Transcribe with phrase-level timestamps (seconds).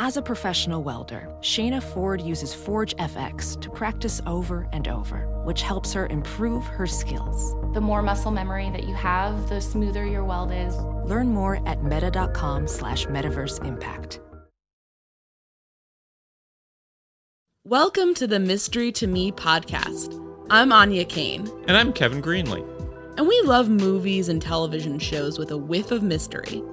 [0.00, 5.92] As a professional welder, Shayna Ford uses ForgeFX to practice over and over, which helps
[5.92, 7.54] her improve her skills.
[7.74, 10.76] The more muscle memory that you have, the smoother your weld is.
[11.08, 14.18] Learn more at meta.com slash metaverse impact.
[17.64, 20.20] Welcome to the Mystery to Me podcast.
[20.50, 21.48] I'm Áine Kane.
[21.68, 22.68] And I'm Kevin Greenlee.
[23.16, 26.64] And we love movies and television shows with a whiff of mystery.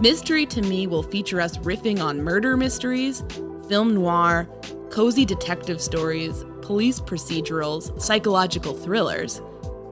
[0.00, 3.24] Mystery to Me will feature us riffing on murder mysteries,
[3.68, 4.48] film noir,
[4.90, 9.42] cozy detective stories, police procedurals, psychological thrillers,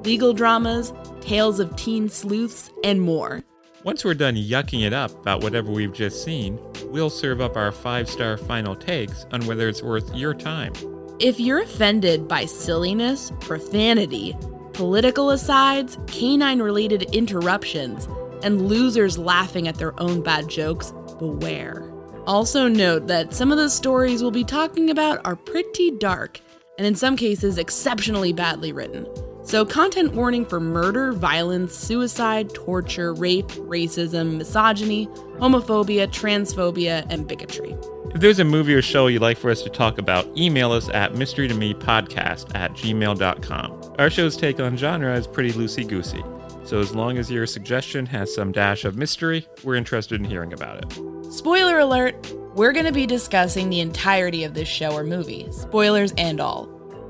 [0.05, 3.43] legal dramas, tales of teen sleuths, and more.
[3.83, 7.73] Once we're done yucking it up about whatever we've just seen, we'll serve up our
[7.73, 10.73] five star final takes on whether it's worth your time.
[11.19, 14.37] If you're offended by silliness, profanity,
[14.73, 18.07] political asides, canine related interruptions,
[18.43, 21.93] and losers laughing at their own bad jokes, beware.
[22.27, 26.41] Also, note that some of the stories we'll be talking about are pretty dark,
[26.77, 29.07] and in some cases, exceptionally badly written.
[29.45, 35.07] So, content warning for murder, violence, suicide, torture, rape, racism, misogyny,
[35.39, 37.77] homophobia, transphobia, and bigotry.
[38.13, 40.89] If there's a movie or show you'd like for us to talk about, email us
[40.89, 43.95] at mysterytomepodcast at gmail.com.
[43.99, 46.25] Our show's take on genre is pretty loosey goosey,
[46.67, 50.53] so as long as your suggestion has some dash of mystery, we're interested in hearing
[50.53, 51.33] about it.
[51.33, 52.15] Spoiler alert!
[52.57, 56.69] We're going to be discussing the entirety of this show or movie, spoilers and all.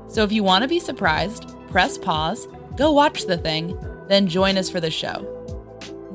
[0.09, 3.77] So if you want to be surprised, press pause, go watch the thing,
[4.07, 5.33] then join us for the show.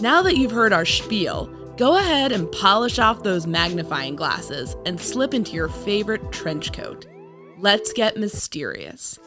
[0.01, 1.47] Now that you've heard our spiel,
[1.77, 7.07] go ahead and polish off those magnifying glasses and slip into your favorite trench coat.
[7.59, 9.19] Let's get mysterious.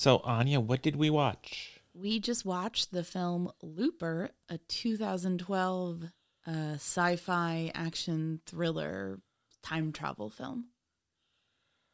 [0.00, 1.82] So, Áine, what did we watch?
[1.92, 6.04] We just watched the film Looper, a 2012
[6.46, 9.20] uh, sci fi action thriller
[9.62, 10.68] time travel film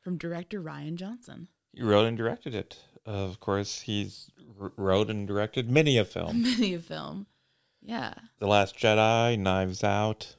[0.03, 1.49] from director Rian Johnson.
[1.73, 2.79] He wrote and directed it.
[3.05, 4.31] of course, he's
[4.61, 6.43] r- wrote and directed many a film.
[6.45, 7.27] Many a film.
[7.83, 10.37] Yeah, the Last Jedi, Knives Out.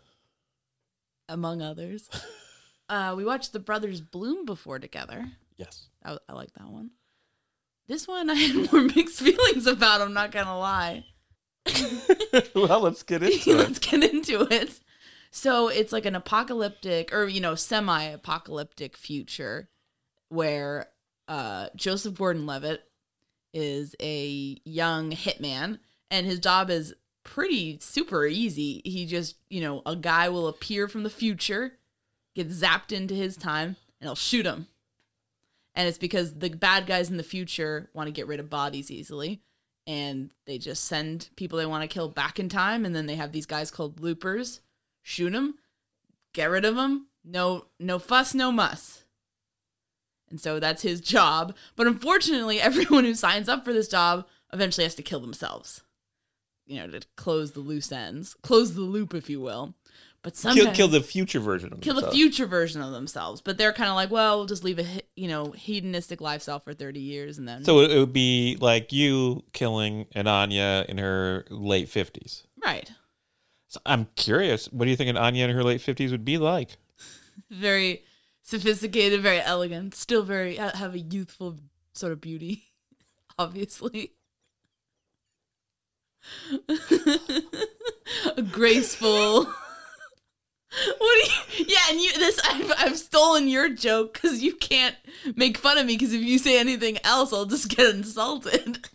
[1.27, 2.09] among others.
[2.87, 5.33] uh, we watched The Brothers Bloom before together.
[5.57, 5.89] Yes.
[6.01, 6.91] I, I like that one.
[7.87, 11.05] This one I had more mixed feelings about, I'm not gonna lie.
[12.55, 13.57] well, let's get into it.
[13.57, 14.79] Let's get into it.
[15.31, 19.69] So it's like an apocalyptic or you know, semi-apocalyptic future
[20.29, 20.87] where
[21.27, 22.83] uh Joseph Gordon-Levitt
[23.53, 25.79] is a young hitman
[26.11, 26.93] and his job is
[27.23, 28.81] pretty super easy.
[28.85, 31.73] He just, you know, a guy will appear from the future,
[32.35, 34.67] get zapped into his time, and he'll shoot him.
[35.77, 38.89] And it's because the bad guys in the future want to get rid of bodies
[38.89, 39.41] easily.
[39.85, 42.83] And they just send people they want to kill back in time.
[42.83, 44.59] And then they have these guys called loopers
[45.03, 45.55] shoot them,
[46.33, 47.07] get rid of them.
[47.23, 49.03] No, no fuss, no muss.
[50.29, 51.55] And so that's his job.
[51.75, 55.83] But unfortunately, everyone who signs up for this job eventually has to kill themselves.
[56.65, 59.75] You know, to close the loose ends, close the loop, if you will.
[60.27, 63.39] But sometimes Kill, kill the future version of kill the future version of themselves.
[63.39, 64.85] But they're kind of like, well, we'll just leave a
[65.15, 69.45] you know hedonistic lifestyle for thirty years, and then So it would be like you
[69.53, 72.43] killing an Áine in her late 50s.
[72.61, 72.91] right,
[73.69, 76.37] So I'm curious, what do you think an Áine in her late 50s would be
[76.37, 76.75] like?
[77.49, 78.03] very
[78.41, 81.55] sophisticated, very elegant, still very have a youthful
[81.93, 82.65] sort of beauty,
[83.39, 84.11] obviously.
[88.35, 89.47] a graceful,
[90.69, 91.65] What do you?
[91.69, 94.95] Yeah, and you this I've, I've stolen your joke because you can't
[95.35, 98.89] make fun of me because if you say anything else, I'll just get insulted.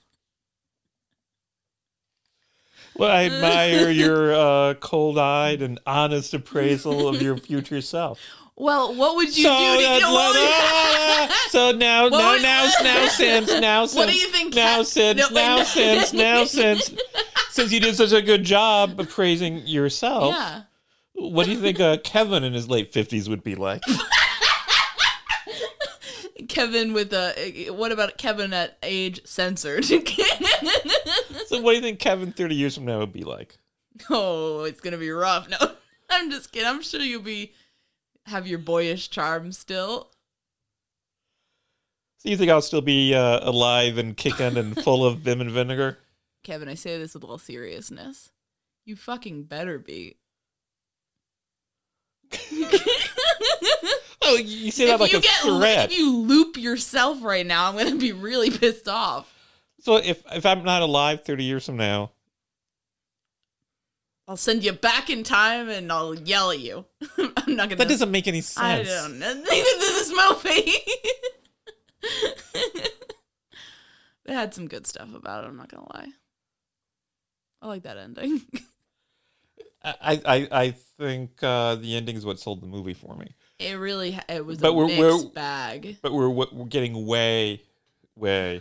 [2.96, 8.20] Well, I admire your uh, cold-eyed and honest appraisal of your future self.
[8.54, 9.82] Well, what would you so, do?
[9.82, 10.34] To, know, what
[11.28, 14.54] would so now, What now, would- now, now, since, now, since, What do you think
[14.54, 15.64] Now, Cat- since, No, now, no.
[15.64, 16.94] since, now, since,
[17.50, 20.62] since you did such a good job of praising yourself, yeah.
[21.30, 23.82] What do you think uh, Kevin in his late fifties would be like?
[26.48, 27.70] Kevin with a.
[27.70, 29.84] What about Kevin at age censored?
[29.86, 30.00] so,
[31.60, 33.58] what do you think Kevin thirty years from now would be like?
[34.10, 35.48] oh, it's gonna be rough.
[35.48, 35.56] No,
[36.10, 36.68] I'm just kidding.
[36.68, 37.52] I'm sure you'll be
[38.26, 40.10] have your boyish charm still.
[42.18, 45.50] So, you think I'll still be uh, alive and kicking and full of vim and
[45.50, 45.98] vinegar?
[46.44, 48.30] Kevin, I say this with all seriousness.
[48.84, 50.16] You fucking better be.
[54.24, 55.90] Oh, you say that if like you a get threat.
[55.90, 59.28] if you loop yourself right now, I'm gonna be really pissed off.
[59.80, 62.12] So, if if I'm not alive thirty years from now,
[64.28, 66.84] I'll send you back in time and I'll yell at you.
[67.18, 67.76] I'm not gonna.
[67.76, 68.88] that doesn't make any sense.
[68.88, 69.34] I don't know.
[69.34, 70.72] Neither does this movie.
[74.24, 75.48] they had some good stuff about it.
[75.48, 76.08] I'm not gonna lie.
[77.60, 78.42] I like that ending.
[79.84, 83.34] I, I, I think uh, the ending is what sold the movie for me.
[83.58, 85.96] It really it was But a we're- mixed we're- bag.
[86.02, 87.62] But we're we're getting way,
[88.16, 88.60] way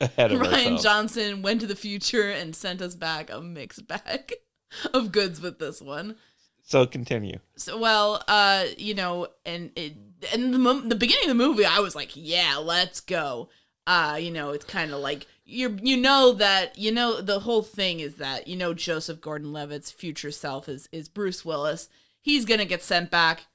[0.00, 0.56] ahead of ourselves.
[0.56, 0.82] Rian ourselves.
[0.82, 4.32] Johnson went to the future and sent us back a mixed bag
[4.94, 6.16] of goods with this one.
[6.64, 7.38] So continue.
[7.56, 9.94] So well, uh, you know, and it,
[10.32, 13.48] and the the beginning of the movie, I was like, yeah, let's go.
[13.86, 17.62] Uh, you know, it's kind of like you you know that you know the whole
[17.62, 21.88] thing is that you know Joseph Gordon-Levitt's future self is is Bruce Willis.
[22.20, 23.46] He's gonna get sent back.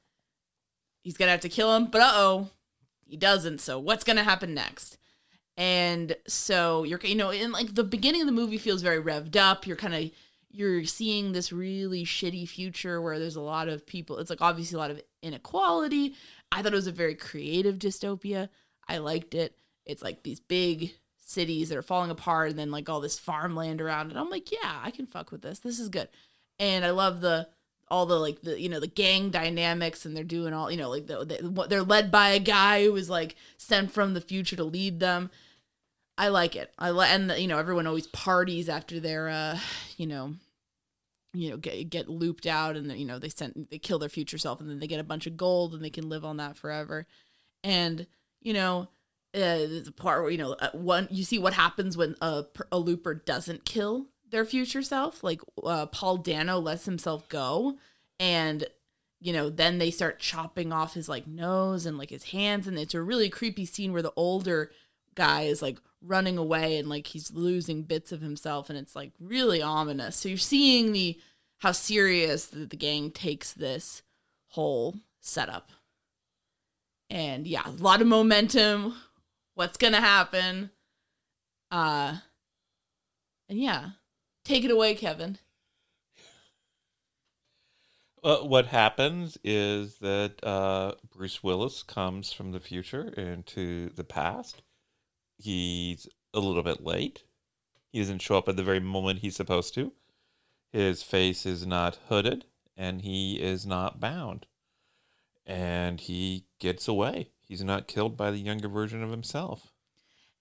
[1.01, 2.49] He's gonna have to kill him, but uh oh,
[3.05, 3.59] he doesn't.
[3.59, 4.97] So what's gonna happen next?
[5.57, 9.35] And so you're you know in like the beginning of the movie feels very revved
[9.35, 9.65] up.
[9.65, 10.11] You're kind of
[10.49, 14.19] you're seeing this really shitty future where there's a lot of people.
[14.19, 16.13] It's like obviously a lot of inequality.
[16.51, 18.49] I thought it was a very creative dystopia.
[18.87, 19.57] I liked it.
[19.85, 20.93] It's like these big
[21.27, 24.17] cities that are falling apart and then like all this farmland around it.
[24.17, 25.59] I'm like, yeah, I can fuck with this.
[25.59, 26.07] This is good.
[26.57, 27.49] And I love the
[27.89, 30.89] all the like the you know the gang dynamics and they're doing all you know
[30.89, 34.55] like the, the they're led by a guy who was like sent from the future
[34.55, 35.29] to lead them.
[36.17, 36.73] I like it.
[36.79, 39.59] I like and you know everyone always parties after their uh
[39.97, 40.33] you know
[41.33, 44.09] you know get get looped out and then, you know they sent they kill their
[44.09, 46.37] future self and then they get a bunch of gold and they can live on
[46.37, 47.05] that forever.
[47.65, 48.07] And
[48.41, 48.87] you know
[49.37, 52.79] uh, a part where you know uh, one you see what happens when a a
[52.79, 55.23] looper doesn't kill their future self.
[55.23, 57.77] Like uh, Paul Dano lets himself go,
[58.19, 58.65] and
[59.19, 62.77] you know then they start chopping off his like nose and like his hands, and
[62.77, 64.71] it's a really creepy scene where the older
[65.15, 69.11] guy is like running away and like he's losing bits of himself, and it's like
[69.19, 70.15] really ominous.
[70.15, 71.19] So you're seeing the
[71.59, 74.01] how serious the, the gang takes this
[74.49, 75.71] whole setup.
[77.09, 78.95] And yeah, a lot of momentum.
[79.57, 80.69] What's gonna happen?
[81.71, 82.17] Uh
[83.49, 83.89] and yeah.
[84.45, 85.39] Take it away, Kevin.
[88.23, 94.61] Uh, what happens is that uh, Bruce Willis comes from the future into the past.
[95.39, 97.23] He's a little bit late.
[97.91, 99.91] He doesn't show up at the very moment he's supposed to.
[100.71, 104.45] His face is not hooded and he is not bound.
[105.47, 107.31] And he gets away.
[107.47, 109.71] He's not killed by the younger version of himself.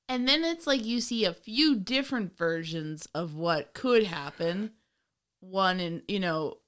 [0.09, 4.73] And then it's like you see a few different versions of what could happen.
[5.41, 6.59] One in, you know,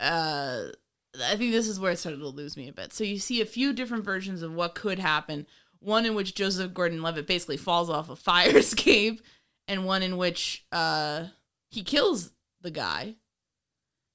[0.00, 0.66] uh
[1.20, 2.92] I think this is where it started to lose me a bit.
[2.92, 5.46] So you see a few different versions of what could happen.
[5.78, 9.20] One in which Joseph Gordon-Levitt basically falls off a fire escape,
[9.68, 11.26] and one in which uh
[11.70, 13.16] he kills the guy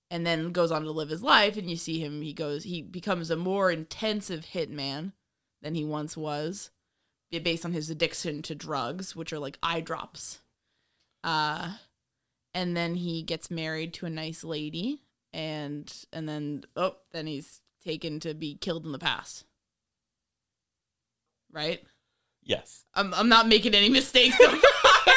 [0.10, 2.82] and then goes on to live his life and you see him he goes he
[2.82, 5.12] becomes a more intensive hitman
[5.62, 6.70] than he once was
[7.44, 10.40] based on his addiction to drugs which are like eye drops
[11.24, 11.74] uh
[12.54, 15.02] and then he gets married to a nice lady
[15.34, 19.46] and and then oh then he's taken to be killed in the past
[21.52, 21.84] right
[22.44, 22.86] Yes.
[22.94, 25.14] i'm, I'm not making any mistakes so far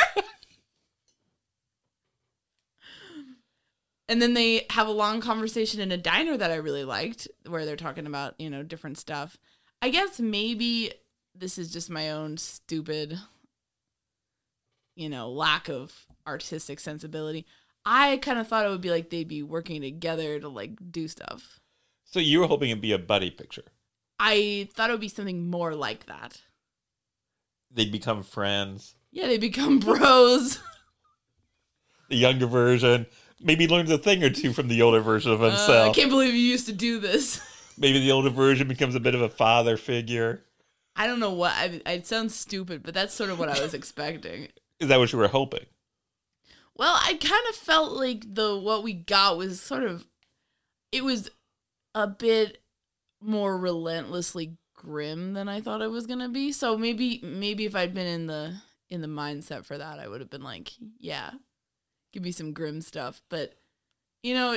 [4.11, 7.65] and then they have a long conversation in a diner that I really liked, where
[7.65, 9.39] they're talking about you know different stuff.
[9.83, 10.93] I guess maybe
[11.35, 13.19] this is just my own stupid,
[14.95, 17.47] you know, lack of artistic sensibility.
[17.85, 21.09] I kind of thought it would be like they'd be working together to like do
[21.09, 21.61] stuff.
[22.05, 23.65] So you were hoping it'd be a buddy picture.
[24.19, 26.43] I thought it would be something more like that.
[27.71, 28.97] They'd become friends.
[29.13, 30.61] Yeah, they become bros.
[32.09, 33.07] The younger version
[33.41, 36.35] maybe learns a thing or two from the older version of Uh, I can't believe
[36.35, 37.41] you used to do this.
[37.81, 40.45] maybe the older version becomes a bit of a father figure.
[40.95, 41.53] I don't know what.
[41.53, 44.49] I, it sounds stupid, but that's sort of what I was expecting.
[44.79, 45.67] Is that what you were hoping?
[46.77, 50.07] Well, I kind of felt like the what we got was sort of
[50.93, 51.31] it was
[51.95, 52.63] a bit
[53.21, 56.53] more relentlessly grim than I thought it was going to be.
[56.53, 60.21] So maybe maybe if I'd been in the in the mindset for that, I would
[60.21, 61.33] have been like, yeah,
[62.13, 63.55] give me some grim stuff, but
[64.23, 64.57] you know,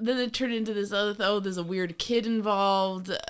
[0.00, 3.10] then it turned into this other oh, there's a weird kid involved.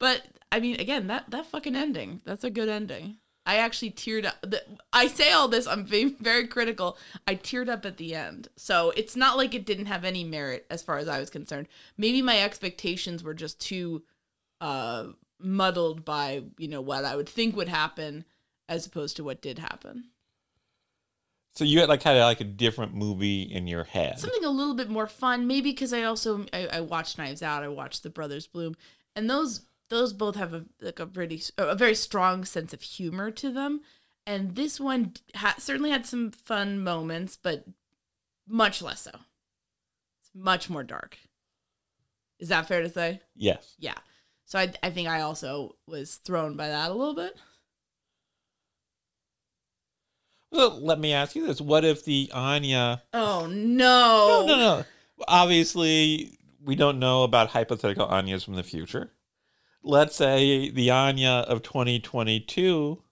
[0.00, 3.18] But I mean, again, that that fucking ending, that's a good ending.
[3.44, 4.44] I actually teared up.
[4.92, 6.96] I say all this, I'm very, very critical.
[7.26, 8.48] I teared up at the end.
[8.56, 11.68] So it's not like it didn't have any merit as far as I was concerned.
[11.96, 14.02] Maybe my expectations were just too
[14.60, 15.08] uh,
[15.40, 18.24] muddled by, you know, what I would think would happen
[18.68, 20.04] as opposed to what did happen.
[21.54, 24.18] So you had like had like a different movie in your head.
[24.18, 27.62] Something a little bit more fun, maybe because I also I, I watched Knives Out,
[27.62, 28.74] I watched The Brothers Bloom,
[29.14, 33.30] and those those both have a like a pretty a very strong sense of humor
[33.32, 33.82] to them,
[34.26, 37.66] and this one ha- certainly had some fun moments, but
[38.48, 39.10] much less so.
[39.10, 41.18] It's much more dark.
[42.38, 43.20] Is that fair to say?
[43.36, 43.74] yes.
[43.78, 43.98] Yeah.
[44.46, 47.36] So I I think I also was thrown by that a little bit.
[50.52, 53.00] Well, let me ask you this: What if the Áine?
[53.12, 54.44] Oh no!
[54.46, 54.84] No, no, no.
[55.26, 59.10] Obviously, we don't know about hypothetical Áines from the future.
[59.82, 63.02] Let's say the Áine of 2022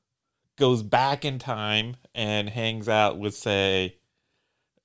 [0.57, 3.97] goes back in time and hangs out with, say,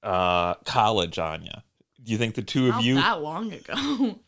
[0.01, 1.62] uh, college Áine.
[2.01, 2.95] Do you think the two of Not you?
[2.95, 4.19] that long ago.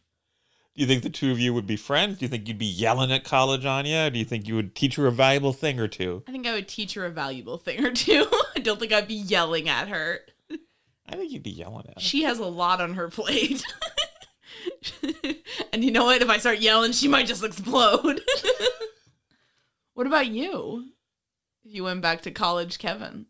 [0.78, 2.20] Do you think the two of you would be friends?
[2.20, 4.14] Do you think you'd be yelling at college Áine?
[4.14, 6.22] Do you think you would teach her a valuable thing or two?
[6.28, 8.28] I think I would teach her a valuable thing or two.
[8.56, 10.20] I don't think I'd be yelling at her.
[11.10, 12.00] I think you'd be yelling at her.
[12.00, 13.64] She has a lot on her plate.
[15.74, 16.22] and you know what?
[16.22, 18.22] If I start yelling, she might just explode.
[19.96, 20.90] what about you?
[21.66, 23.26] If you went back to college, Kevin,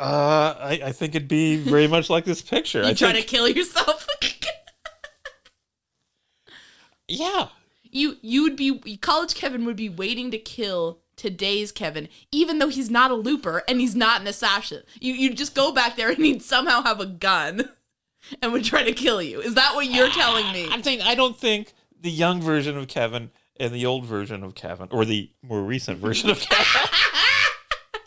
[0.00, 2.82] Uh, I, I think it'd be very much like this picture.
[2.82, 3.99] you I try think, to kill yourself.
[7.10, 7.48] Yeah.
[7.90, 12.68] you you would be college Kevin would be waiting to kill today's Kevin, even though
[12.68, 14.82] he's not a looper and he's not an assassin.
[15.00, 17.68] You you just go back there and he'd somehow have a gun
[18.42, 19.40] and would try to kill you.
[19.40, 20.68] Is that what you're telling me?
[20.70, 24.54] I'm saying I don't think the young version of Kevin and the old version of
[24.54, 26.88] Kevin, or the more recent version of Kevin,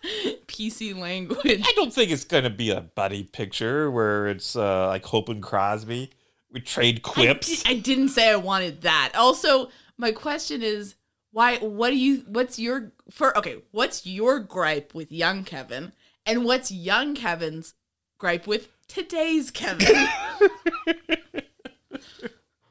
[0.48, 1.62] PC language.
[1.66, 5.30] I don't think it's going to be a buddy picture where it's uh, like Hope
[5.30, 6.10] and Crosby.
[6.54, 7.66] We trade quips.
[7.66, 9.12] I, I didn't say I wanted that.
[9.16, 10.96] Also, my question is
[11.32, 15.92] why what do you what's your for okay, what's your gripe with young Kevin
[16.26, 17.74] and what's young Kevin's
[18.20, 19.88] gripe with today's Kevin?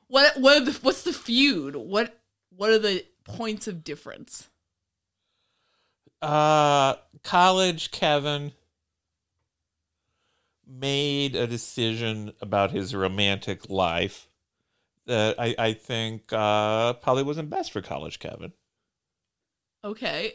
[0.07, 1.77] what what are the, what's the feud?
[1.77, 2.19] What
[2.57, 4.49] what are the points of difference?
[6.23, 8.53] uh, college Kevin
[10.67, 14.29] made a decision about his romantic life
[15.07, 18.53] that I, I think uh, probably wasn't best for college Kevin.
[19.85, 20.33] Okay.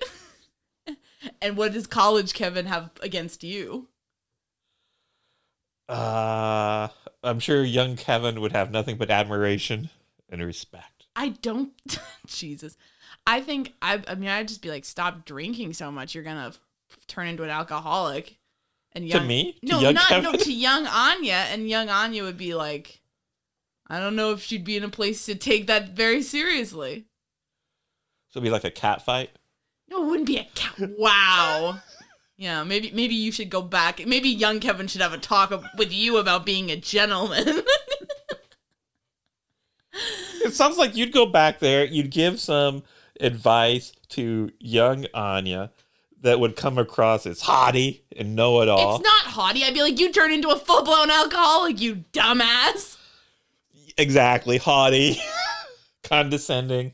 [1.42, 3.88] and what does college Kevin have against you?
[5.88, 6.90] Uh,
[7.24, 9.90] I'm sure young Kevin would have nothing but admiration
[10.30, 11.08] and respect.
[11.16, 11.72] I don't.
[12.28, 12.78] Jesus.
[13.26, 14.02] I think I.
[14.08, 16.14] I mean, I'd just be like, stop drinking so much.
[16.14, 16.54] You're gonna
[17.08, 18.38] turn into an alcoholic.
[18.94, 19.54] And To young, me?
[19.66, 21.30] To no, young not no to young Áine.
[21.30, 23.02] And young Áine would be like,
[23.88, 27.06] I don't know if she'd be in a place to take that very seriously.
[28.30, 29.32] So it'd be like a cat fight.
[29.90, 30.90] No, it wouldn't be a cat.
[30.98, 31.80] Wow.
[32.36, 34.06] Yeah, maybe maybe you should go back.
[34.06, 37.64] Maybe young Kevin should have a talk with you about being a gentleman.
[40.44, 42.84] It sounds like you'd go back there, you'd give some
[43.20, 45.70] advice to young Áine
[46.22, 48.96] that would come across as haughty and know it all.
[48.96, 49.64] it's not haughty.
[49.64, 52.98] I'd be like, you turn into a full blown alcoholic, you dumbass.
[53.98, 55.20] exactly haughty,
[56.04, 56.94] condescending.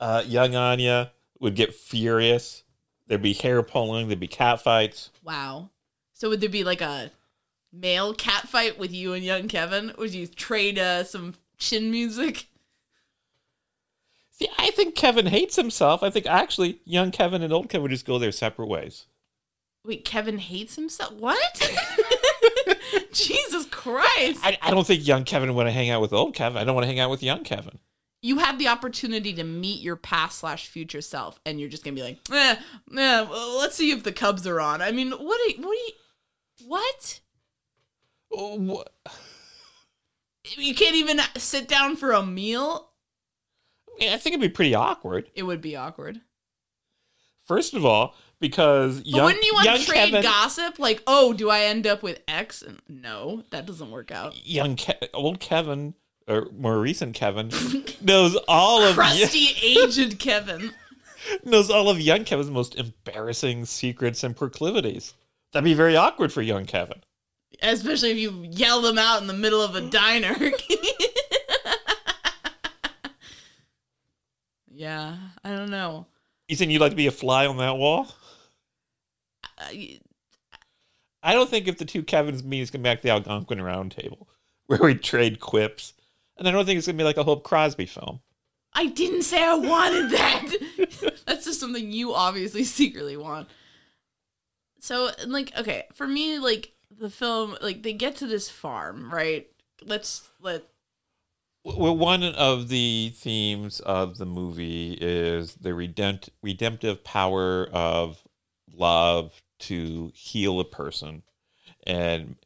[0.00, 2.64] Uh, young Áine would get furious.
[3.06, 4.08] There'd be hair pulling.
[4.08, 5.10] There'd be cat fights.
[5.22, 5.70] Wow.
[6.12, 7.10] So would there be like a
[7.72, 9.92] male cat fight with you and young Kevin?
[9.98, 12.46] Would you trade uh, some chin music?
[14.38, 16.02] See, I think Kevin hates himself.
[16.02, 19.06] I think actually young Kevin and old Kevin would just go their separate ways.
[19.84, 21.14] Wait, Kevin hates himself?
[21.14, 21.72] What?
[23.12, 24.40] Jesus Christ.
[24.42, 26.58] I, I don't think young Kevin would want to hang out with old Kevin.
[26.58, 27.78] I don't want to hang out with young Kevin.
[28.20, 31.96] you have the opportunity to meet your past slash future self, and you're just gonna
[31.96, 32.56] be like, eh,
[32.96, 34.82] eh, well, let's see if the Cubs are on.
[34.82, 35.40] I mean, what?
[35.48, 35.94] You, what?
[36.58, 37.20] Do you, what?
[38.32, 38.92] Oh, what?
[40.56, 42.85] You can't even sit down for a meal.
[44.00, 45.30] I think it'd be pretty awkward.
[45.34, 46.20] It would be awkward.
[47.46, 50.78] First of all, because But young, wouldn't you want young to trade Kevin, gossip?
[50.78, 52.62] Like, oh, do I end up with X?
[52.62, 54.46] And no, that doesn't work out.
[54.46, 55.94] young Ke- old Kevin
[56.28, 57.50] or more recent Kevin
[58.00, 60.72] knows all of Crusty, aged Kevin.
[61.44, 65.14] knows all of young Kevin's most embarrassing secrets and proclivities.
[65.52, 67.02] That'd be very awkward for young Kevin.
[67.62, 70.34] Especially if you yell them out in the middle of a diner.
[74.76, 76.06] yeah, I don't know.
[76.48, 78.06] You think you'd like to be a fly on that wall?
[79.58, 80.00] I-
[81.22, 83.90] I don't think if the two Kevins meet, it's gonna be like the Algonquin Round
[83.90, 84.28] Table,
[84.66, 85.92] where we trade quips,
[86.36, 88.20] and I don't think it's gonna be like a Hope Crosby film.
[88.74, 91.22] I didn't say I wanted that.
[91.26, 93.48] That's just something you obviously secretly want.
[94.80, 99.48] So, like, okay, for me, like the film, like they get to this farm, right?
[99.82, 100.64] Let's let
[101.66, 108.22] Well, one of the themes of the movie is the redempt- redemptive power of
[108.72, 111.24] love to heal a person,
[111.84, 112.36] and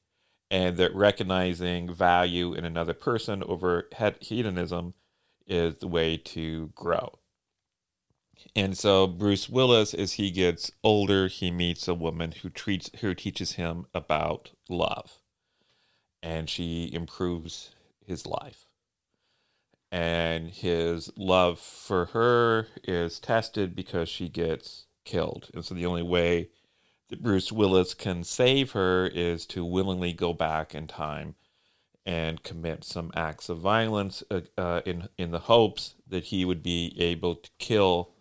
[0.51, 4.95] and that recognizing value in another person over hedonism
[5.47, 7.19] is the way to grow.
[8.57, 13.15] And so Bruce Willis, as he gets older, he meets a woman who treats who
[13.15, 15.21] teaches him about love,
[16.23, 17.75] and she improves
[18.07, 18.70] his life
[19.91, 25.51] and his love for her is tested because she gets killed.
[25.53, 26.51] And so the only way
[27.09, 31.35] that Bruce Willis can save her is to willingly go back in time
[32.07, 36.63] and commit some acts of violence uh, uh, in in the hopes that he would
[36.63, 38.13] be able to kill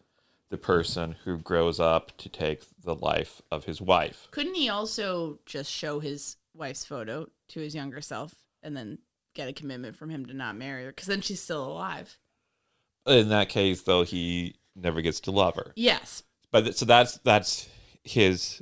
[0.49, 4.27] the person who grows up to take the life of his wife.
[4.31, 8.97] Couldn't he also just show his wife's photo to his younger self and then
[9.33, 10.91] get a commitment from him to not marry her?
[10.91, 12.17] Because then she's still alive.
[13.07, 15.73] In that case, though, he never gets to love her.
[15.75, 16.23] Yes.
[16.51, 17.69] but th- so that's that's
[18.03, 18.61] his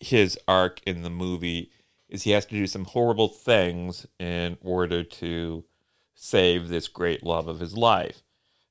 [0.00, 1.70] his arc in the movie
[2.08, 5.64] is he has to do some horrible things in order to
[6.14, 8.22] save this great love of his life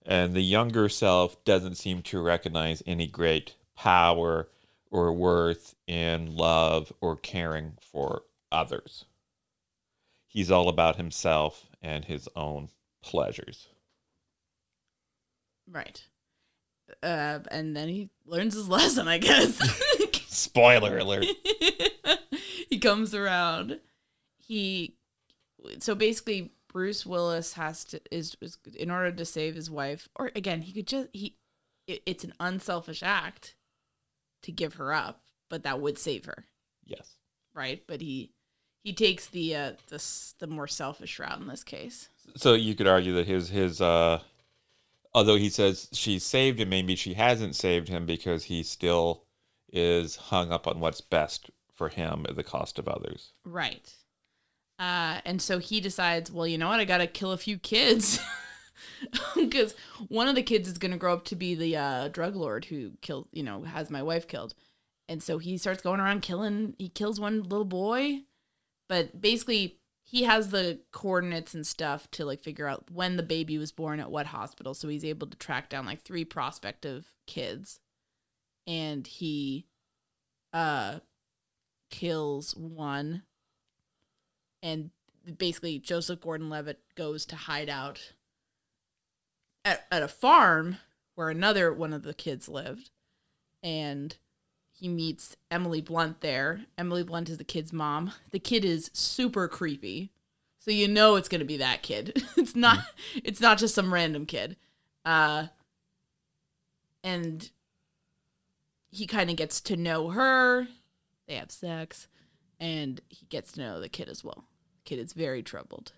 [0.06, 4.48] and the younger self doesn't seem to recognize any great power
[4.89, 9.06] or worth in love or caring for others
[10.32, 12.70] he's all about himself and his own
[13.04, 13.70] pleasures
[15.72, 16.04] Right.
[17.02, 19.58] Uh, and then he learns his lesson, I guess.
[20.28, 21.26] spoiler alert
[22.70, 23.80] he comes around.
[24.39, 24.96] He
[25.80, 30.32] so basically Bruce Willis has to is, is in order to save his wife or
[30.36, 31.36] again he could just he
[31.86, 33.56] it, it's an unselfish act
[34.44, 36.46] to give her up but that would save her
[36.86, 37.17] yes
[37.54, 38.32] right but he
[38.84, 40.04] he takes the uh the
[40.39, 44.22] the more selfish route in this case So you could argue that his his uh
[45.13, 49.24] although he says she saved him, maybe she hasn't saved him because he still
[49.72, 53.34] is hung up on what's best for him at the cost of others.
[53.46, 53.94] Right.
[54.80, 56.80] Uh, and so he decides, well, you know what?
[56.80, 58.20] I got to kill a few kids.
[59.36, 59.76] Because
[60.08, 62.65] one of the kids is going to grow up to be the uh, drug lord
[62.65, 64.56] who killed, you know, has my wife killed.
[65.08, 68.22] And so he starts going around killing, he kills one little boy.
[68.92, 73.58] But basically, he has the coordinates and stuff to like figure out when the baby
[73.58, 74.74] was born at what hospital.
[74.74, 77.80] So he's able to track down like three prospective kids.
[78.68, 79.66] And he
[80.52, 81.00] uh
[81.90, 83.24] kills one
[84.62, 84.90] and
[85.38, 88.12] basically Joseph Gordon-Levitt goes to hide out
[89.64, 90.78] at, at a farm
[91.16, 92.90] where another one of the kids lived
[93.64, 94.18] and
[94.82, 96.62] he meets Emily Blunt there.
[96.76, 98.13] Emily Blunt is the kid's mom.
[98.32, 100.12] The kid is super creepy.
[100.58, 102.24] So you know it's going to be that kid.
[102.36, 102.80] It's not
[103.24, 104.58] it's not just some random kid.
[105.06, 105.48] Uh
[107.04, 107.52] and
[108.89, 110.67] he kind of gets to know her.
[111.28, 112.08] They have sex
[112.60, 114.46] and he gets to know the kid as well.
[114.78, 115.91] The kid is very troubled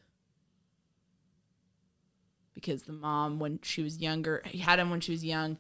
[2.53, 5.57] because the mom, when she was younger, he had him when she was young,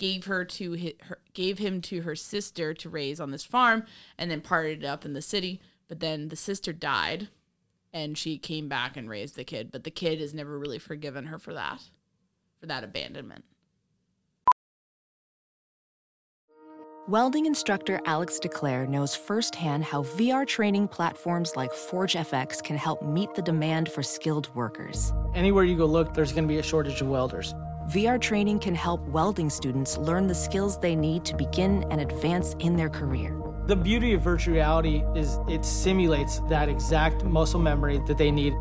[0.00, 3.84] gave her to hi- her, gave him to her sister to raise on this farm,
[4.18, 5.60] and then parted it up in the city.
[5.88, 7.28] But then the sister died,
[7.92, 9.70] and she came back and raised the kid.
[9.70, 11.82] But the kid has never really forgiven her for that,
[12.58, 13.44] for that abandonment.
[17.06, 23.34] Welding instructor Alex DeClaire knows firsthand how VR training platforms like ForgeFX can help meet
[23.34, 25.12] the demand for skilled workers.
[25.34, 27.54] Anywhere you go look, there's going to be a shortage of welders.
[27.90, 32.54] VR training can help welding students learn the skills they need to begin and advance
[32.60, 33.36] in their career.
[33.66, 38.54] The beauty of virtual reality is it simulates that exact muscle memory that they need.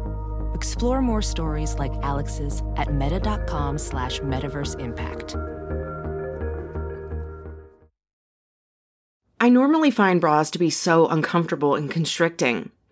[0.55, 5.35] Explore more stories like Alex's at meta.com slash metaverse impact.
[9.39, 12.71] I normally find bras to be so uncomfortable and constricting,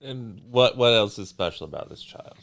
[0.00, 2.36] And what what else is special about this child?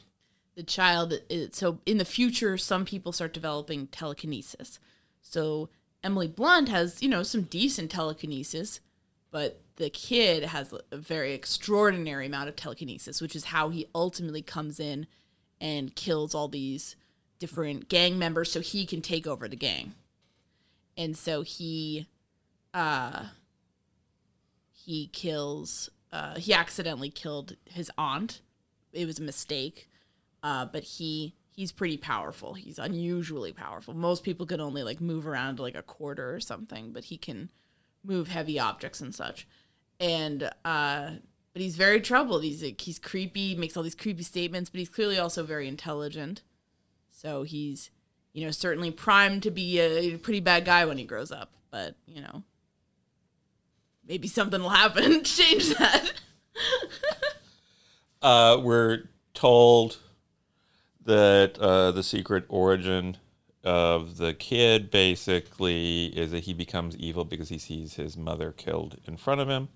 [0.55, 4.79] the child is, so in the future some people start developing telekinesis
[5.21, 5.69] so
[6.03, 8.79] emily blunt has you know some decent telekinesis
[9.31, 14.41] but the kid has a very extraordinary amount of telekinesis which is how he ultimately
[14.41, 15.05] comes in
[15.61, 16.95] and kills all these
[17.37, 19.93] different gang members so he can take over the gang
[20.97, 22.07] and so he
[22.73, 23.25] uh
[24.71, 28.41] he kills uh he accidentally killed his aunt
[28.93, 29.89] it was a mistake
[30.45, 32.53] uh, but he he's pretty powerful.
[32.53, 33.95] He's unusually powerful.
[33.95, 37.49] Most people can only like move around like a quarter or something, but he can
[38.03, 39.47] move heavy objects and such.
[39.99, 41.11] And uh,
[41.53, 42.43] but he's very troubled.
[42.43, 46.43] He's like, he's creepy, makes all these creepy statements, but he's clearly also very intelligent.
[47.09, 47.89] So he's
[48.31, 51.53] you know certainly primed to be a pretty bad guy when he grows up.
[51.71, 52.43] But you know
[54.07, 56.13] maybe something will happen change that.
[58.21, 59.03] Uh, we're
[59.35, 59.99] told
[61.05, 63.15] that uh, the secret origin
[63.63, 68.97] of the kid basically is that he becomes evil because he sees his mother killed
[69.05, 69.69] in front of him.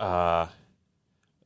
[0.00, 0.46] Uh,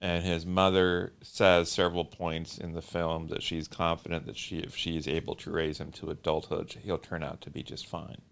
[0.01, 4.77] and his mother says several points in the film that she's confident that she, if
[4.77, 8.22] she is able to raise him to adulthood, he'll turn out to be just fine.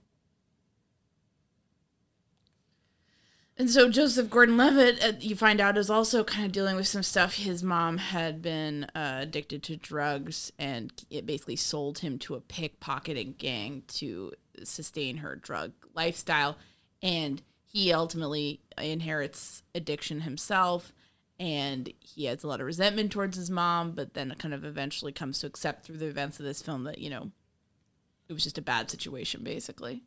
[3.59, 7.03] And so Joseph Gordon-Levitt, uh, you find out, is also kind of dealing with some
[7.03, 7.37] stuff.
[7.37, 12.41] His mom had been uh, addicted to drugs, and it basically sold him to a
[12.41, 16.59] pickpocketing gang to sustain her drug lifestyle.
[17.03, 20.93] And he ultimately inherits addiction himself,
[21.41, 23.93] and he has a lot of resentment towards his mom.
[23.93, 26.99] But then, kind of eventually comes to accept through the events of this film that
[26.99, 27.31] you know
[28.29, 30.03] it was just a bad situation, basically.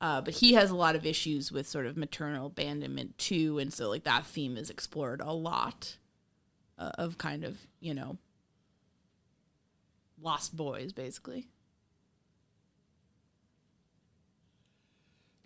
[0.00, 3.72] Uh, but he has a lot of issues with sort of maternal abandonment too, and
[3.72, 5.96] so like that theme is explored a lot
[6.78, 8.16] uh, of kind of you know
[10.20, 11.48] lost boys basically.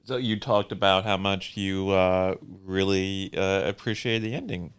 [0.05, 2.35] So you talked about how much you uh,
[2.65, 4.73] really uh, appreciate the ending.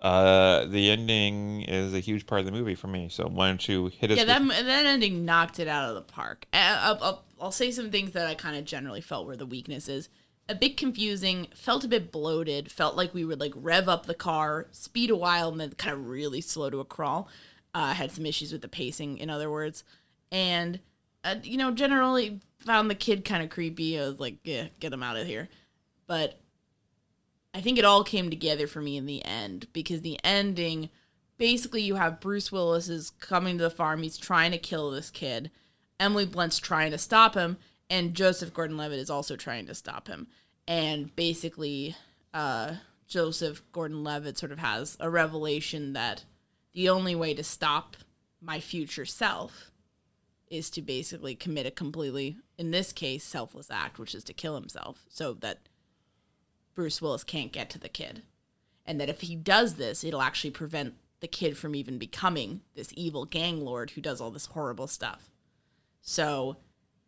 [0.00, 3.08] Uh, the ending is a huge part of the movie for me.
[3.08, 4.18] So why don't you hit us?
[4.18, 6.46] Yeah, with- that that ending knocked it out of the park.
[6.52, 10.08] Uh, I'll, say some things that I kind of generally felt were the weaknesses.
[10.48, 14.14] A bit confusing, felt a bit bloated, felt like we would like rev up the
[14.14, 17.28] car, speed a while, and then kind of really slow to a crawl.
[17.74, 19.84] Uh, had some issues with the pacing, in other words,
[20.32, 20.80] and
[21.22, 23.98] uh, you know, generally found the kid kind of creepy.
[23.98, 25.48] I was like, yeah, get him out of here.
[26.06, 26.40] But
[27.54, 30.90] I think it all came together for me in the end because the ending
[31.38, 35.10] basically you have Bruce Willis is coming to the farm, he's trying to kill this
[35.10, 35.50] kid.
[36.00, 37.56] Emily Blunt's trying to stop him,
[37.90, 40.28] and Joseph Gordon Levitt is also trying to stop him.
[40.66, 41.96] And basically,
[42.34, 42.74] uh,
[43.06, 46.24] Joseph Gordon Levitt sort of has a revelation that
[46.74, 47.96] the only way to stop
[48.40, 49.70] my future self
[50.48, 54.54] is to basically commit a completely, in this case, selfless act, which is to kill
[54.54, 55.58] himself, so that
[56.74, 58.22] Bruce Willis can't get to the kid.
[58.86, 62.92] And that if he does this, it'll actually prevent the kid from even becoming this
[62.94, 65.30] evil gang lord who does all this horrible stuff.
[66.00, 66.56] So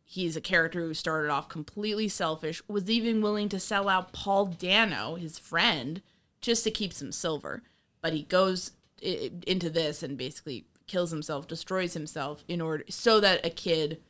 [0.05, 4.47] he's a character who started off completely selfish, was even willing to sell out Paul
[4.47, 6.03] Dano, his friend,
[6.41, 7.63] just to keep some silver.
[8.01, 13.45] But he goes into this and basically kills himself, destroys himself in order so that
[13.47, 14.01] a kid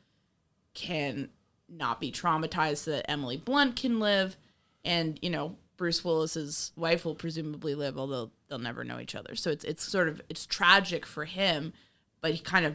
[0.74, 1.28] can
[1.68, 4.36] not be traumatized so that Emily Blunt can live
[4.84, 9.34] and you know Bruce Willis's wife will presumably live although they'll never know each other.
[9.36, 11.72] So it's it's sort of it's tragic for him,
[12.20, 12.74] but he kind of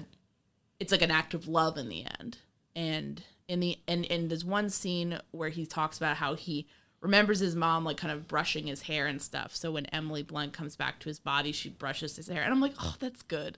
[0.80, 2.38] it's like an act of love in the end.
[2.76, 6.68] And in the and and there's one scene where he talks about how he
[7.02, 9.56] remembers his mom like kind of brushing his hair and stuff.
[9.56, 12.42] So when Emily Blunt comes back to his body, she brushes his hair.
[12.42, 13.58] And I'm like, "Oh, that's good."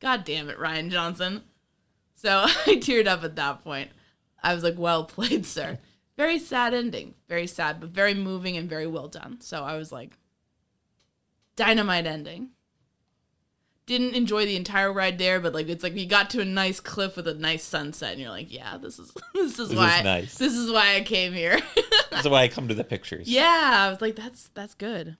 [0.00, 1.42] God damn it, Rian Johnson.
[2.14, 3.90] So I teared up at that point.
[4.42, 5.78] I was like, well played, sir.
[6.16, 7.14] Very sad ending.
[7.28, 9.40] Very sad, but very moving and very well done.
[9.40, 10.16] So I was like,
[11.56, 12.50] dynamite ending.
[13.88, 16.78] Didn't enjoy the entire ride there, but like it's like you got to a nice
[16.78, 19.98] cliff with a nice sunset, and you're like, yeah, this is this is This why
[19.98, 20.34] is nice.
[20.38, 21.58] this is why I came here.
[22.10, 23.28] That's why I come to the pictures.
[23.28, 25.16] Yeah, I was like, that's that's good.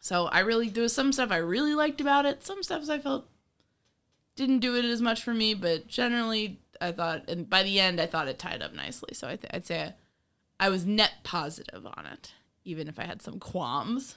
[0.00, 2.44] So I really there was some stuff I really liked about it.
[2.44, 3.28] Some stuff I felt
[4.34, 8.00] didn't do it as much for me, but generally I thought, and by the end
[8.00, 9.12] I thought it tied up nicely.
[9.14, 9.82] So I th- I'd say
[10.60, 12.32] I, I was net positive on it,
[12.64, 14.16] even if I had some qualms.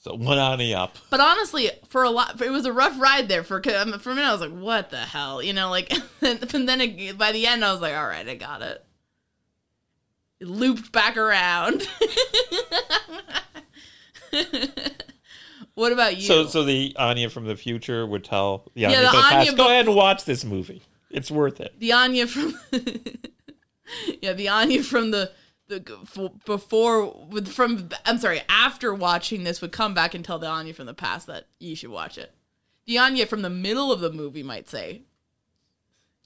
[0.00, 0.96] So one on the up.
[1.10, 3.44] But honestly, for a lot, it was a rough ride there.
[3.44, 6.66] For um, for a minute, I was like, "What the hell?" You know, like, and
[6.66, 8.82] then it, by the end, I was like, "All right, I got it."
[10.40, 11.86] It looped back around.
[15.74, 16.22] what about you?
[16.22, 19.22] So so the Áine from the future would tell the Yeah, Áine the from the
[19.22, 20.80] past, Áine go ahead and watch this movie.
[21.10, 21.78] It's worth it.
[21.78, 22.54] the Áine from
[24.22, 25.30] yeah, the Áine from the
[26.44, 30.74] before with from I'm sorry after watching this would come back and tell the Áine
[30.74, 32.34] from the past that you should watch it.
[32.86, 35.02] The Áine from the middle of the movie might say,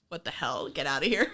[0.09, 0.69] "What the hell?
[0.69, 1.33] Get out of here!"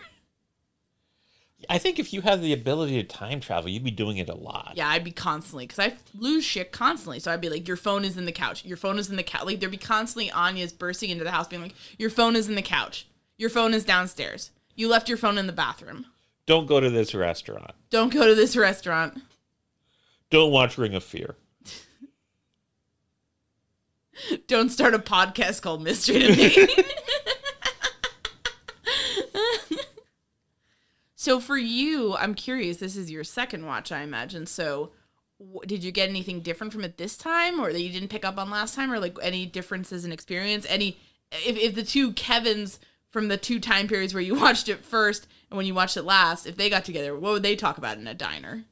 [1.68, 4.34] I think if you had the ability to time travel, you'd be doing it a
[4.34, 4.72] lot.
[4.76, 7.20] Yeah, I'd be constantly because I lose shit constantly.
[7.20, 8.64] So I'd be like, "Your phone is in the couch.
[8.64, 11.48] Your phone is in the couch." Like there'd be constantly Áine's bursting into the house,
[11.48, 13.06] being like, "Your phone is in the couch.
[13.36, 14.50] Your phone is downstairs.
[14.74, 16.06] You left your phone in the bathroom.
[16.46, 17.72] Don't go to this restaurant.
[17.90, 19.20] Don't go to this restaurant."
[20.30, 21.34] Don't watch Ring of Fear.
[24.46, 26.66] Don't start a podcast called Mystery to Me.
[31.14, 32.78] so for you, I'm curious.
[32.78, 34.46] This is your second watch, I imagine.
[34.46, 34.90] So,
[35.40, 38.24] wh- did you get anything different from it this time, or that you didn't pick
[38.24, 40.66] up on last time, or like any differences in experience?
[40.68, 40.98] Any,
[41.32, 42.78] if if the two Kevins
[43.10, 46.02] from the two time periods where you watched it first and when you watched it
[46.02, 48.64] last, if they got together, what would they talk about in a diner?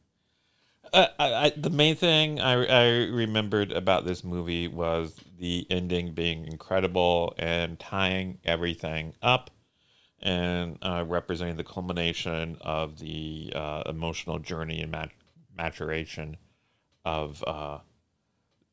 [0.92, 6.14] Uh, I, I, the main thing I, I remembered about this movie was the ending
[6.14, 9.50] being incredible and tying everything up
[10.22, 15.10] and uh, representing the culmination of the uh, emotional journey and mat-
[15.56, 16.36] maturation
[17.04, 17.78] of uh,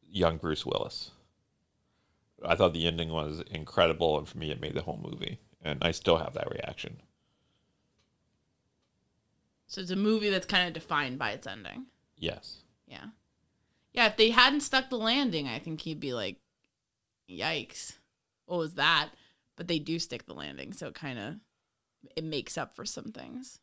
[0.09, 1.11] young Bruce Willis.
[2.45, 5.39] I thought the ending was incredible, and for me, it made the whole movie.
[5.65, 7.01] And I still have that reaction.
[9.67, 11.87] So it's a movie that's kind of defined by its ending.
[12.17, 12.57] Yes.
[12.87, 13.07] Yeah.
[13.91, 16.37] Yeah, if they hadn't stuck the landing, I think he'd be like,
[17.29, 17.93] yikes.
[18.45, 19.09] What was that?
[19.55, 21.35] But they do stick the landing, so it kind of
[22.15, 23.59] it makes up for some things.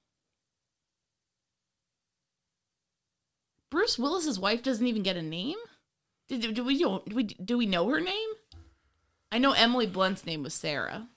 [3.70, 5.58] Bruce Willis's wife doesn't even get a name?
[6.28, 8.28] Did, do we do we do we know her name?
[9.30, 11.08] I know Emily Blunt's name was Sarah.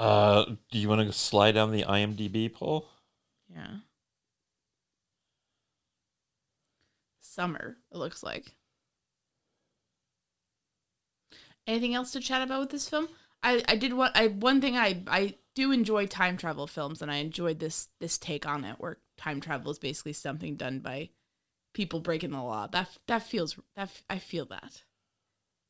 [0.00, 2.88] Uh, do you want to slide down the IMDb poll?
[3.52, 3.80] Yeah.
[7.20, 8.54] Summer, it looks like.
[11.66, 13.08] Anything else to chat about with this film?
[13.42, 17.10] I, I did what I one thing I I do enjoy time travel films and
[17.10, 21.10] I enjoyed this this take on it where time travel is basically something done by
[21.74, 22.68] people breaking the law.
[22.68, 24.82] That that feels that I feel that.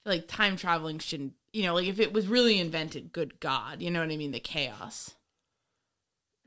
[0.04, 3.90] Like time traveling shouldn't you know like if it was really invented, good God, you
[3.90, 4.32] know what I mean?
[4.32, 5.14] The chaos.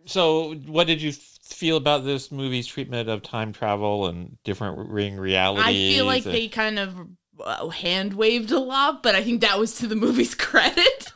[0.06, 5.18] So, what did you feel about this movie's treatment of time travel and different ring
[5.18, 5.66] realities?
[5.66, 6.96] I feel like and- they kind of
[7.44, 11.14] uh, hand waved a lot, but I think that was to the movie's credit.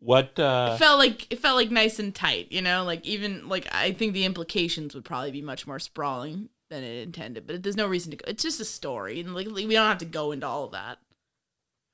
[0.00, 0.36] What?
[0.38, 2.82] Uh, it felt like it felt like nice and tight, you know.
[2.82, 7.02] Like even like I think the implications would probably be much more sprawling than it
[7.02, 8.24] intended, but there's no reason to go.
[8.26, 10.98] It's just a story, and like we don't have to go into all of that.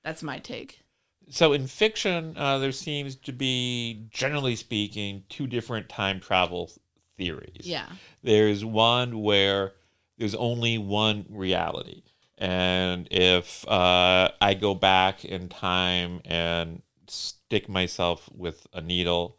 [0.04, 0.80] That's my take.
[1.28, 6.70] so, in fiction, uh, there seems to be, generally speaking, two different time travel
[7.16, 7.66] theories.
[7.66, 7.88] Yeah,
[8.22, 9.72] There's one where
[10.16, 12.02] there's only one reality.
[12.38, 19.38] And if uh, I go back in time and stick myself with a needle,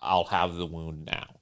[0.00, 1.40] I'll have the wound now.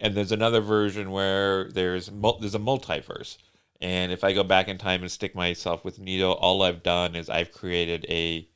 [0.00, 3.38] And there's another version where there's mul- there's a multiverse,
[3.80, 7.14] and if I go back in time and stick myself with needle, all I've done
[7.14, 8.48] is I've created a,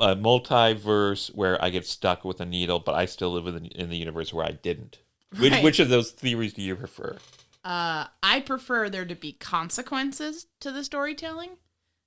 [0.00, 3.68] a multiverse where I get stuck with a needle, but I still live in the,
[3.80, 4.98] in the universe where I didn't.
[5.38, 5.64] Which, Right.
[5.64, 7.16] which of those theories do you prefer?
[7.64, 11.56] Uh, I prefer there to be consequences to the storytelling,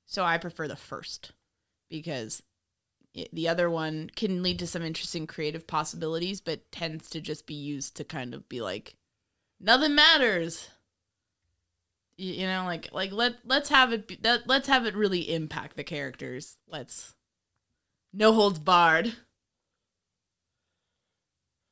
[0.05, 1.31] so I prefer the first
[1.89, 2.43] because
[3.33, 7.55] the other one can lead to some interesting creative possibilities, but tends to just be
[7.55, 8.95] used to kind of be like,
[9.59, 10.69] nothing matters.
[12.17, 15.33] You, you know, like like let let's have it be, that let's have it really
[15.33, 16.57] impact the characters.
[16.67, 17.15] Let's
[18.13, 19.13] no holds barred.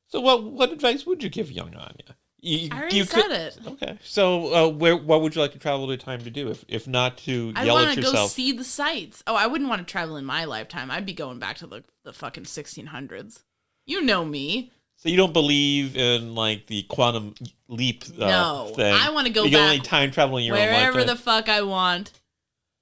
[0.08, 2.14] So, what what advice would you give young Áine?
[2.40, 3.58] You, I already you said could- it.
[3.66, 3.98] Okay.
[4.04, 6.86] So, uh, where what would you like to travel to time to do if if
[6.86, 8.14] not to I yell at yourself?
[8.14, 9.22] I want to go see the sights.
[9.26, 10.90] Oh, I wouldn't want to travel in my lifetime.
[10.90, 13.40] I'd be going back to the the fucking 1600s.
[13.86, 14.72] You know me.
[14.96, 17.34] so you don't believe in like the quantum
[17.68, 18.94] leap uh, No, thing?
[18.94, 22.12] I wanna go You can only time traveling your Wherever the fuck I want,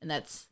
[0.00, 0.48] and that's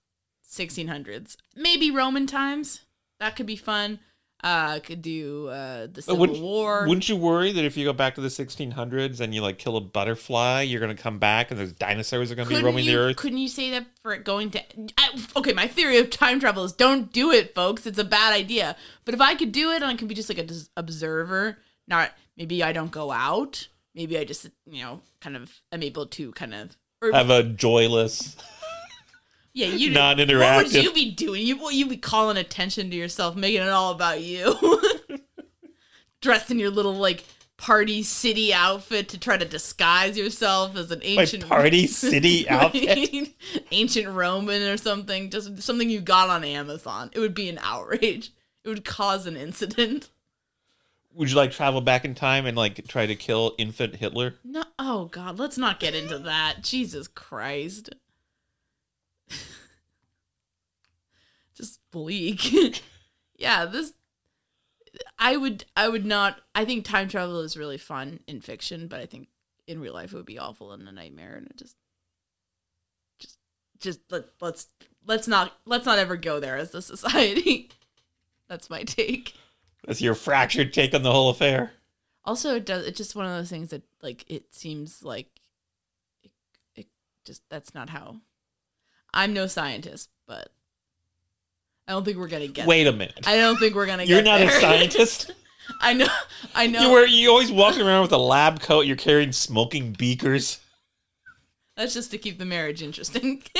[0.48, 1.36] 1600s.
[1.56, 2.80] Maybe Roman times.
[3.18, 4.00] That could be fun.
[4.42, 6.84] Uh, could do uh the Civil wouldn't, War.
[6.88, 9.76] wouldn't you worry that if you go back to the 1600s and you like kill
[9.76, 12.98] a butterfly, you're gonna come back and those dinosaurs are gonna be roaming you, the
[12.98, 13.16] earth?
[13.16, 14.62] Couldn't you say that for it going to?
[14.98, 17.86] I, okay, my theory of time travel is don't do it, folks.
[17.86, 18.74] It's a bad idea.
[19.04, 21.58] But if I could do it, and I can be just like a dis- observer.
[21.86, 23.68] Not maybe I don't go out.
[23.94, 26.76] Maybe I just you know kind of am able to kind of.
[27.12, 28.36] Have a joyless.
[29.54, 31.46] Yeah, you non-interactive- What would you be doing?
[31.46, 34.58] You what you be calling attention to yourself, making it all about you.
[36.20, 37.24] Dressed in your little like
[37.56, 43.28] party city outfit to try to disguise yourself as an My ancient party city outfit.
[43.70, 47.10] ancient Roman or something, just something you got on Amazon.
[47.12, 48.32] It would be an outrage.
[48.64, 50.10] It would cause an incident.
[51.14, 54.36] Would you like travel back in time and like try to kill infant Hitler?
[54.44, 56.62] No, oh God, let's not get into that.
[56.62, 57.90] Jesus Christ.
[61.54, 62.82] Just bleak.
[63.36, 63.92] yeah, this
[65.18, 69.00] I would I would not I think time travel is really fun in fiction, but
[69.00, 69.28] I think
[69.66, 71.76] in real life it would be awful and a nightmare and it just
[73.18, 73.38] just
[73.78, 74.68] just let, let's
[75.06, 77.70] let's not let's not ever go there as a society.
[78.48, 79.34] That's my take.
[79.86, 81.72] That's your fractured take on the whole affair.
[82.24, 82.86] Also, it does.
[82.86, 85.26] It's just one of those things that, like, it seems like
[86.22, 86.30] it,
[86.76, 86.86] it
[87.24, 88.20] just that's not how.
[89.14, 90.48] I'm no scientist, but
[91.86, 92.66] I don't think we're gonna get.
[92.66, 93.26] Wait a minute.
[93.26, 94.06] I don't think we're gonna.
[94.06, 94.48] Get You're not there.
[94.48, 95.32] a scientist.
[95.80, 96.08] I know.
[96.54, 96.80] I know.
[96.80, 98.82] You were you always walking around with a lab coat.
[98.86, 100.60] You're carrying smoking beakers.
[101.76, 103.42] That's just to keep the marriage interesting.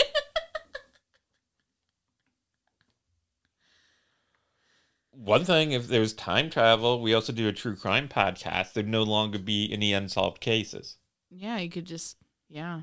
[5.10, 8.72] One thing, if there was time travel, we also do a true crime podcast.
[8.72, 10.96] There'd no longer be any unsolved cases.
[11.30, 12.16] yeah, you could just.
[12.48, 12.82] Yeah.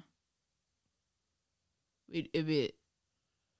[2.11, 2.73] It'd be.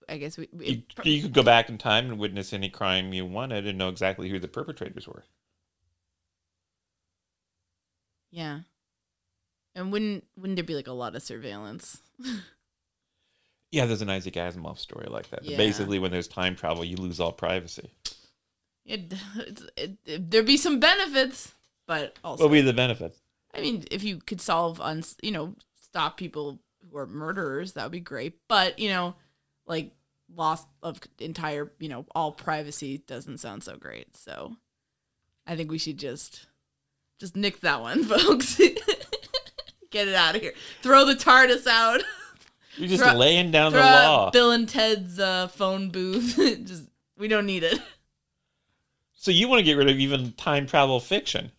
[0.07, 0.47] I guess we.
[0.53, 3.77] You, it- you could go back in time and witness any crime you wanted and
[3.77, 5.23] know exactly who the perpetrators were.
[8.31, 8.59] yeah.
[9.75, 11.99] And wouldn't wouldn't there be like a lot of surveillance?
[13.71, 15.43] Yeah, there's an Isaac Asimov story like that.
[15.43, 15.55] Yeah.
[15.55, 17.91] Basically, when there's time travel, you lose all privacy.
[18.83, 21.53] It, it's it, it, there'd be some benefits,
[21.85, 23.19] but also, What would be the benefits?
[23.53, 26.57] I mean, if you could solve, uns, you know, stop people
[26.91, 28.35] who are murderers, that would be great.
[28.47, 29.15] But you know,
[29.65, 29.91] like
[30.35, 34.15] loss of entire, you know, all privacy doesn't sound so great.
[34.15, 34.55] So,
[35.47, 36.47] I think we should just,
[37.19, 38.57] just nick that one, folks.
[39.91, 40.53] Get it out of here.
[40.83, 42.01] Throw the TARDIS out.
[42.75, 44.29] You're just Throw- laying down the law.
[44.29, 46.35] Bill and Ted's uh, phone booth.
[46.65, 46.83] just
[47.17, 47.79] we don't need it.
[49.13, 51.51] So you want to get rid of even time travel fiction?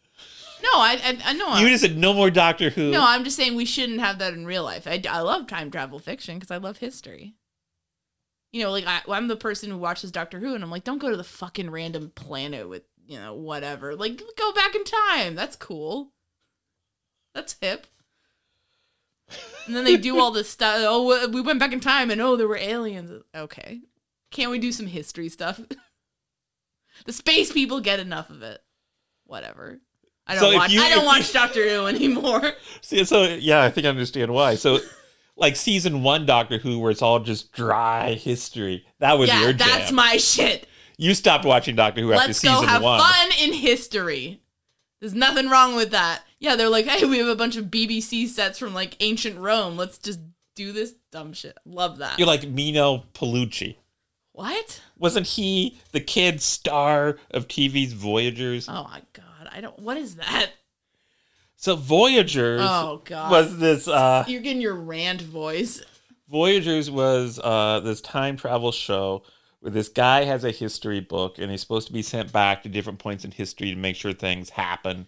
[0.63, 1.57] No, I I, I know.
[1.59, 2.91] You just said no more Doctor Who.
[2.91, 4.87] No, I'm just saying we shouldn't have that in real life.
[4.87, 7.35] I, I love time travel fiction because I love history.
[8.53, 10.99] You know, like I, I'm the person who watches Doctor Who, and I'm like, don't
[10.99, 13.95] go to the fucking random planet with you know whatever.
[13.95, 15.35] Like, go back in time.
[15.35, 16.13] That's cool.
[17.35, 17.87] That's hip.
[19.67, 20.81] And then they do all this stuff.
[20.81, 23.23] Oh, we went back in time, and oh, there were aliens.
[23.35, 23.81] Okay,
[24.31, 25.61] can't we do some history stuff?
[27.07, 28.61] the space people get enough of it.
[29.25, 29.81] Whatever.
[30.31, 30.71] I don't So watch.
[30.73, 32.53] you- I don't watch Doctor Who anymore.
[32.81, 34.55] See, so yeah, I think I understand why.
[34.55, 34.79] So,
[35.37, 38.85] like season one Doctor Who, where it's all just dry history.
[38.99, 40.67] That was yeah, your that's my shit.
[40.99, 42.59] You stopped watching Doctor Who after season one.
[42.61, 43.01] Let's go have one.
[43.01, 44.41] fun in history.
[45.01, 46.23] There's nothing wrong with that.
[46.41, 49.77] Yeah, they're like, hey, we have a bunch of BBC sets from like ancient Rome.
[49.79, 50.21] Let's just
[50.55, 51.57] do this dumb shit.
[51.65, 52.19] Love that.
[52.19, 53.77] You're like Meeno Peluce.
[54.33, 54.83] what?
[54.99, 58.69] Wasn't he the kid star of TV's Voyagers?
[58.69, 59.79] Oh my god, I don't.
[59.79, 60.51] What is that?
[61.61, 65.83] So Voyagers Oh god, was this uh you're getting your rant voice.
[66.27, 69.25] Voyagers was uh this time travel show
[69.61, 72.71] where this guy has a history book and he's supposed to be sent back to
[72.71, 75.07] different points in history to make sure things happen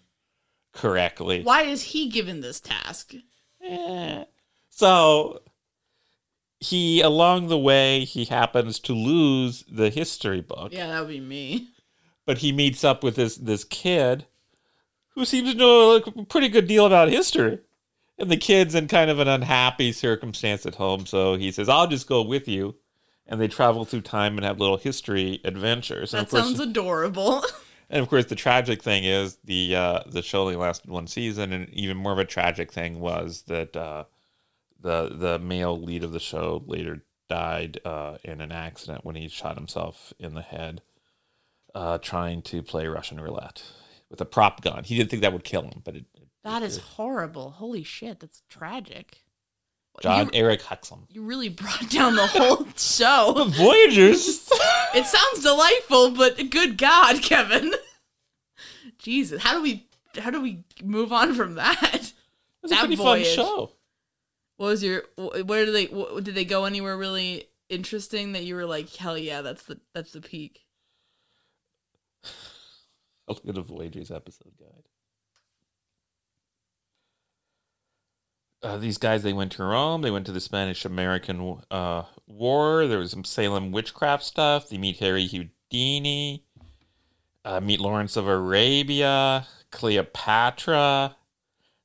[0.74, 1.42] correctly.
[1.42, 3.14] Why is he given this task?
[3.64, 4.24] Eh.
[4.68, 5.40] So
[6.60, 10.72] he along the way he happens to lose the history book.
[10.72, 11.68] Yeah, that would be me.
[12.26, 14.26] But he meets up with this this kid
[15.14, 17.60] who seems to know a pretty good deal about history.
[18.18, 21.86] And the kid's in kind of an unhappy circumstance at home, so he says, "I'll
[21.86, 22.76] just go with you."
[23.26, 26.12] And they travel through time and have little history adventures.
[26.12, 27.42] And That course, sounds adorable.
[27.90, 31.52] and of course, the tragic thing is the uh, the show only lasted one season,
[31.52, 34.04] and even more of a tragic thing was that uh,
[34.78, 39.26] the the male lead of the show later died uh, in an accident when he
[39.26, 40.82] shot himself in the head
[41.74, 43.62] uh, trying to play Russian roulette
[44.12, 44.84] with a prop gun.
[44.84, 46.04] He didn't think that would kill him, but it.
[46.44, 47.50] that is horrible.
[47.50, 49.22] Holy shit, that's tragic.
[50.00, 51.00] Jon You, Erik Hexum.
[51.10, 53.48] you really brought down the whole show.
[53.48, 54.48] Voyagers.
[54.94, 57.72] It sounds delightful, but good God, Kevin.
[58.98, 59.86] Jesus, how do we
[60.18, 61.80] how do we move on from that?
[61.94, 62.12] It's
[62.64, 63.26] a That pretty voyage.
[63.34, 63.72] fun show.
[64.58, 65.04] What was your?
[65.16, 65.86] Where did they?
[66.20, 70.12] Did they go anywhere really interesting that you were like, hell yeah, that's the that's
[70.12, 70.61] the peak.
[73.28, 74.84] I'll look at a Voyagers episode guide.
[78.62, 80.02] Uh, these guys, they went to Rome.
[80.02, 82.86] They went to the Spanish American uh, War.
[82.86, 84.68] There was some Salem witchcraft stuff.
[84.68, 86.44] They meet Harry Houdini.
[87.44, 91.16] Uh, meet Lawrence of Arabia, Cleopatra.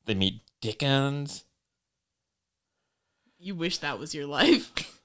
[0.05, 1.45] They meet Dickens.
[3.39, 4.71] You wish that was your life.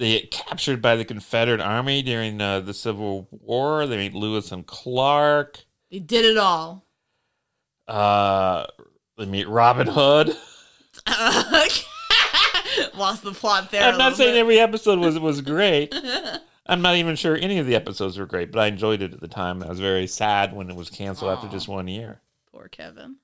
[0.00, 3.86] They get captured by the Confederate Army during uh, the Civil War.
[3.86, 5.66] They meet Lewis and Clark.
[5.90, 6.86] They did it all.
[7.88, 8.66] Uh,
[9.18, 10.28] they meet Robin Hood.
[12.94, 13.82] Lost the plot there.
[13.82, 14.40] I'm not saying bit.
[14.40, 15.94] every episode was was great.
[16.66, 19.20] I'm not even sure any of the episodes were great, but I enjoyed it at
[19.20, 19.62] the time.
[19.62, 22.20] I was very sad when it was canceled after just one year.
[22.52, 23.16] Poor Kevin.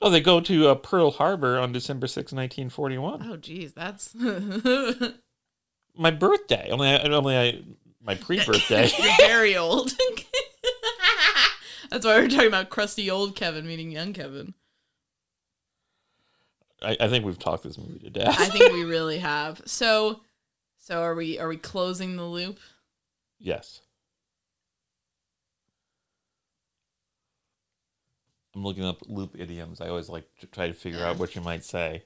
[0.00, 3.26] Oh, they go to uh, Pearl Harbor on December 6, 1941.
[3.30, 4.14] Oh, geez, that's
[5.96, 6.68] My birthday.
[6.70, 7.62] Only, I, only I,
[8.00, 8.90] my pre-birthday.
[8.96, 9.90] You're very old.
[11.90, 14.54] That's why we're talking about crusty old Kevin meeting young Kevin.
[16.82, 18.36] I, I think we've talked this movie to death.
[18.38, 19.60] I think we really have.
[19.66, 20.20] So,
[20.78, 21.38] so are we?
[21.38, 22.58] Are we closing the loop?
[23.38, 23.80] yes.
[28.54, 29.80] I'm looking up loop idioms.
[29.80, 32.02] I always like to try to figure out what you might say.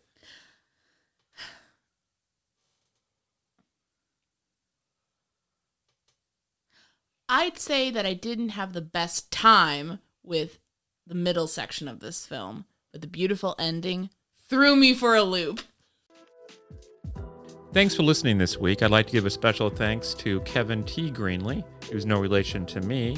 [7.35, 10.59] I'd say that I didn't have the best time with
[11.07, 14.11] the middle section of this film, but the beautiful ending
[14.51, 15.62] threw me for a loop.
[17.72, 18.83] Thanks for listening this week.
[18.83, 21.11] I'd like to give a special thanks to Kevin T.
[21.11, 23.16] Greenley, who's no relation to me.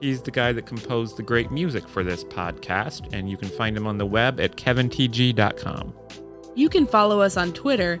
[0.00, 3.76] He's the guy that composed the great music for this podcast, and you can find
[3.76, 5.92] him on the web at kevintg.com.
[6.54, 8.00] You can follow us on Twitter